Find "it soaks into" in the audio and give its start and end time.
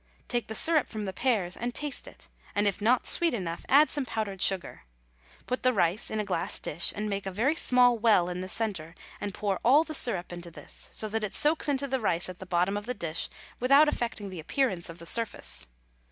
11.23-11.85